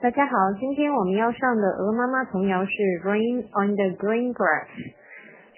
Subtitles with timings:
[0.00, 2.70] 大家好，今天我们要上的鹅妈妈童谣是
[3.02, 4.68] Rain on the Green Grass。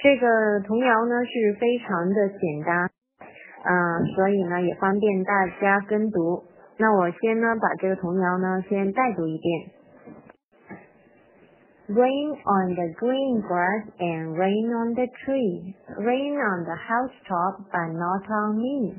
[0.03, 2.89] 这个童谣呢是非常的简单，
[3.65, 6.45] 嗯，所以呢也方便大家跟读。
[6.79, 9.71] 那我先呢把这个童谣呢先带读一遍。
[11.91, 18.25] Rain on the green grass and rain on the tree, rain on the housetop but not
[18.25, 18.97] on me。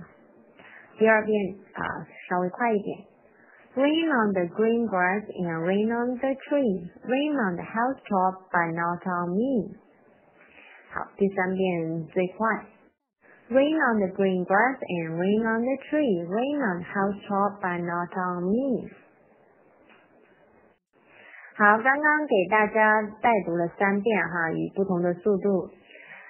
[1.00, 3.11] 第二遍啊，稍微快一点。
[3.74, 9.00] Rain on the green grass and rain on the tree, rain on the housetop but not
[9.08, 9.72] on me。
[10.91, 12.68] 好，第三遍最快。
[13.48, 18.12] Rain on the green grass and rain on the tree, rain on the housetop but not
[18.12, 18.92] on me。
[21.56, 25.70] 好，刚刚给大家带读了三遍哈，以不同的速度。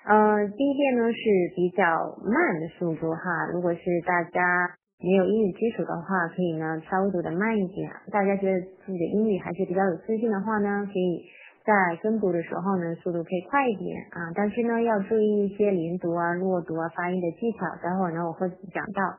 [0.06, 1.20] 呃，第一遍呢是
[1.56, 1.84] 比较
[2.22, 4.76] 慢的速度哈，如果是大家。
[5.02, 7.90] 没有英语基础的话，可以呢稍微读的慢一点。
[8.12, 11.26] 大家觉得自己的英语还是比较有自信的话呢，可以
[11.66, 14.30] 在跟读的时候呢速度可以快一点啊。
[14.36, 17.66] 但是呢要注意一些连读啊、弱读啊、发音的技巧。
[17.82, 19.18] 待会儿呢我会讲到。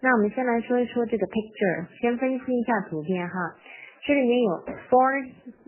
[0.00, 3.34] 那我们先来说一说这个 picture，先分析一下图片哈。
[4.06, 4.52] 这里面有
[4.88, 5.12] four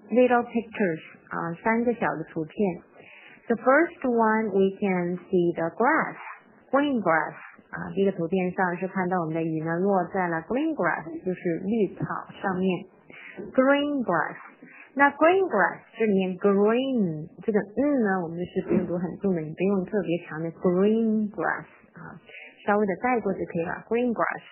[0.09, 2.81] little pictures 啊，三个小的图片。
[3.49, 6.17] The first one we can see the grass,
[6.71, 7.35] green grass.
[7.71, 12.05] 啊，这个图片上是看到我们的雨呢落在了 green grass，就是绿草
[12.43, 12.87] 上面。
[13.55, 14.37] green grass，
[14.95, 22.21] 那 green grass 这里面 green 这个嗯呢，我们就是不用读很重的，你不用特别强的 green grass 啊，
[22.67, 23.85] 稍微的带过就可以了。
[23.89, 24.43] green grass。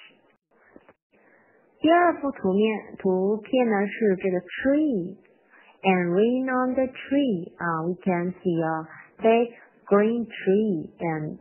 [1.80, 8.86] 第二幅图面图片呢是这个 tree，and rain on the tree 啊，we can see a
[9.22, 9.52] big
[9.86, 11.39] green tree and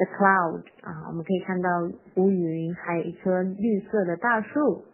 [0.00, 1.68] The cloud 啊，我们可以看到
[2.16, 4.86] 乌云，还有一棵绿色的大树。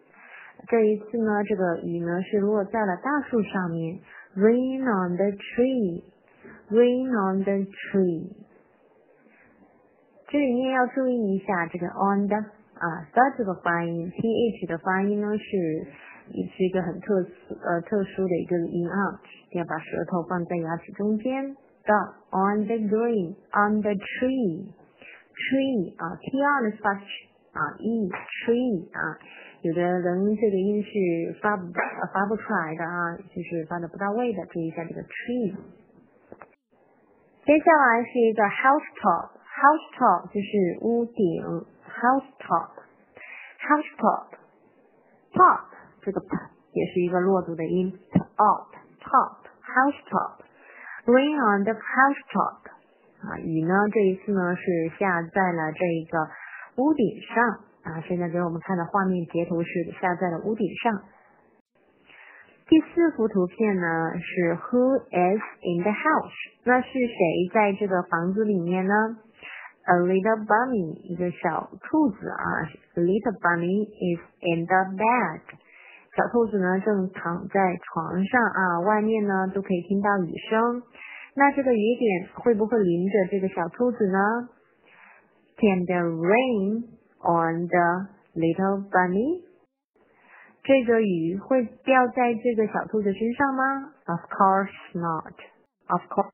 [0.66, 4.00] 这一次呢，这个雨呢是落在了大树上面。
[4.34, 6.02] Rain on the tree,
[6.70, 8.34] rain on the tree。
[10.26, 15.86] 这里面要注意一下这个 on 的啊的这个发音，th 的发音呢是
[16.32, 17.14] 也是一个很特
[17.62, 19.20] 呃特殊的一个音啊，
[19.52, 21.54] 要把舌头放在牙齿中间。
[21.84, 21.94] The
[22.32, 24.74] on the green, on the tree。
[25.35, 29.17] tree 啊，t r 的发啊，e tree 啊，
[29.61, 31.71] 有的人这个音是发不
[32.13, 35.55] 发不出来的啊，就是发的不到位的，注意一下这个 tree。
[37.43, 41.43] 接下来是一个 house top，house top 就是屋顶，
[41.89, 45.65] house top，house top，top
[46.03, 46.27] 这个 p
[46.73, 52.61] 也是一个落读的音，top，top，house top，rain on the house top。
[53.22, 53.72] 啊，雨呢？
[53.92, 56.18] 这一次呢是下在了这一个
[56.76, 58.00] 屋顶上啊。
[58.06, 59.68] 现在给我们看的画面截图是
[60.00, 61.02] 下在了屋顶上。
[62.68, 66.34] 第四幅图片呢是 Who is in the house？
[66.64, 68.92] 那是谁在这个房子里面呢
[69.86, 72.44] ？A little bunny，一个小兔子啊。
[72.96, 75.40] A little bunny is in the bed。
[76.16, 80.82] 小兔子呢正躺在床上啊，外面呢都可以听到雨声。
[81.36, 84.18] 那这个雨点会不会淋着这个小兔子呢
[85.58, 86.88] ？Can the rain
[87.20, 89.44] on the little bunny？
[90.64, 95.34] 这个雨会掉在这个小兔子身上吗？Of course not.
[95.88, 96.32] Of course.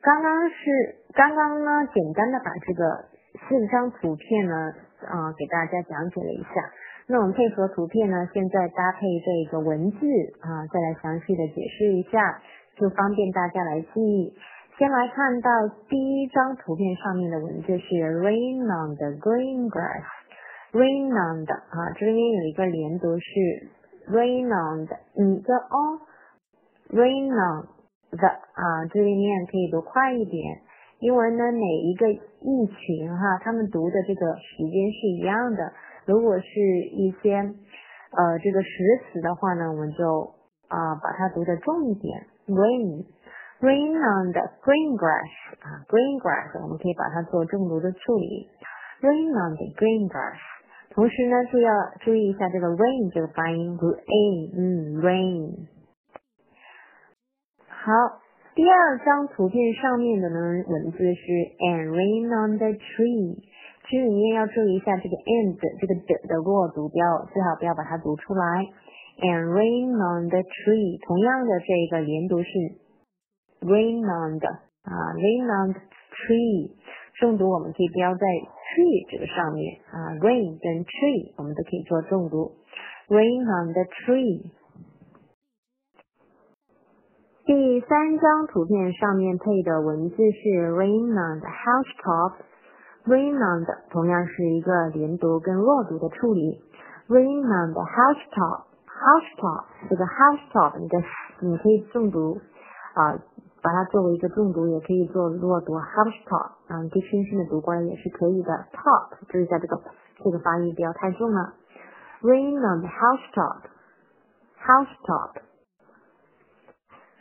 [0.00, 3.04] 刚刚是刚刚呢，简单的把这个
[3.46, 4.72] 四张图片呢，
[5.06, 6.48] 啊，给大家讲解了一下。
[7.06, 9.98] 那我们配合图片呢，现在搭配这个文字
[10.40, 12.40] 啊，再来详细的解释一下。
[12.78, 14.32] 就方便大家来记忆。
[14.78, 15.50] 先来看到
[15.88, 17.84] 第一张图片上面的文字是
[18.22, 20.04] rain on the green grass。
[20.70, 23.24] rain on 的啊，这边有一个连读是
[24.12, 25.98] rain on 的，嗯的哦
[26.90, 27.66] ，rain on
[28.16, 30.60] 的啊，这里面可以读快一点。
[31.00, 35.72] 因为呢，每一个意群哈，他们读的这个时间是一样的。
[36.06, 36.60] 如果是
[36.92, 38.68] 一些呃这个实
[39.06, 40.34] 词的话呢，我们就
[40.68, 42.26] 啊把它读的重一点。
[42.47, 43.05] rain
[43.59, 45.31] rain on the green grass
[45.61, 48.49] 啊，green grass 我们可以把它做重读的处理。
[49.01, 50.39] rain on the green grass。
[50.93, 51.71] 同时呢，就要
[52.01, 55.67] 注意一下这个 rain 这个发音，读 a，嗯，rain。
[57.67, 57.91] 好，
[58.53, 61.25] 第二张图片上面的呢文字是
[61.65, 63.41] and rain on the tree，
[63.89, 68.63] 这里面要注意一下这个 and 这个的的弱读标，最好不要把它读出来。
[69.18, 72.48] And rain on the tree，同样的这个连读是
[73.60, 74.48] rain on the
[74.82, 75.82] 啊，rain on the
[76.14, 76.70] tree，
[77.18, 82.54] 重读我们可以标在 tree 这个上面啊，rain 跟 tree 我们都可以做重读
[83.08, 84.52] ，rain on the tree。
[87.44, 96.60] 第三张图片上面配的文字是 rain on the housetop，rain on the 同样是一个连读跟弱读的处理
[97.08, 98.67] ，rain on the house top
[98.98, 100.98] house top 这个 housetop 你的
[101.40, 102.40] 你可以重读
[102.94, 103.14] 啊，
[103.62, 109.80] 把它作为一个重读，也可以做弱读 housetop，啊，你可以轻轻的读过来也是可以的，top 注意一下这个
[110.24, 111.54] 这个发音不要太重了
[112.22, 115.42] ，rain on the housetop，housetop。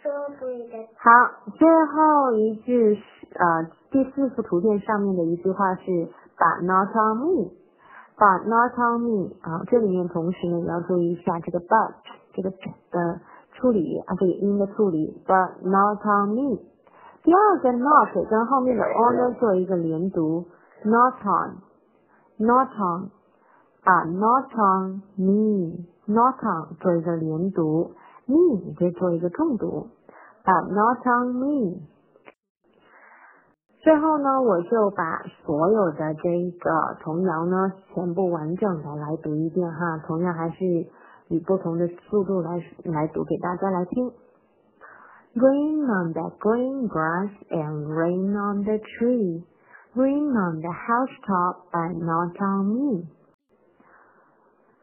[0.08, 1.12] 好，
[1.58, 3.02] 最后一句是
[3.36, 5.84] 呃第四幅图片上面的一句话是
[6.38, 7.52] But not on me
[8.18, 11.94] but not on me 啊，这里面同时呢也要注意一下这个 but
[12.34, 13.22] 这个的
[13.54, 16.60] 处理啊这个音的处理，But not on me。
[17.24, 20.46] 第二个 not 跟后面的 on 做一个连读
[20.84, 29.88] ，Not on，Not on，But not on me，Not on 做一个连读，me 就做一个重读。
[30.46, 31.82] But not on me。
[33.88, 40.66] 最后呢，我就把所有的这个童谣呢，全部完整的来读一遍哈，同样还是
[41.30, 44.12] 以不同的速度来来读给大家来听。
[45.36, 49.46] Rain on the green grass and rain on the tree,
[49.96, 53.08] rain on the housetop, but not on me.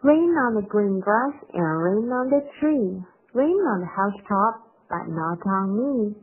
[0.00, 3.04] Rain on the green grass and rain on the tree,
[3.34, 6.16] rain on the housetop, but not on me.